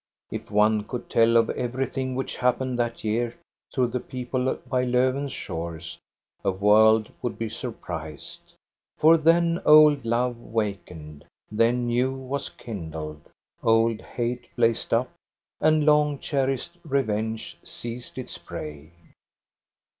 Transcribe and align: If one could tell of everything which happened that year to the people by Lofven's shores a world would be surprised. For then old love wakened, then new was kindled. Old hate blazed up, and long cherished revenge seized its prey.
If 0.31 0.49
one 0.49 0.85
could 0.85 1.11
tell 1.11 1.37
of 1.37 1.51
everything 1.51 2.15
which 2.15 2.37
happened 2.37 2.79
that 2.79 3.03
year 3.03 3.37
to 3.73 3.85
the 3.85 3.99
people 3.99 4.55
by 4.67 4.83
Lofven's 4.83 5.31
shores 5.31 5.99
a 6.43 6.49
world 6.49 7.11
would 7.21 7.37
be 7.37 7.49
surprised. 7.49 8.39
For 8.97 9.15
then 9.15 9.61
old 9.63 10.03
love 10.03 10.39
wakened, 10.41 11.25
then 11.51 11.85
new 11.85 12.13
was 12.15 12.49
kindled. 12.49 13.29
Old 13.61 14.01
hate 14.01 14.47
blazed 14.55 14.91
up, 14.91 15.13
and 15.59 15.85
long 15.85 16.17
cherished 16.17 16.79
revenge 16.83 17.59
seized 17.63 18.17
its 18.17 18.39
prey. 18.39 18.89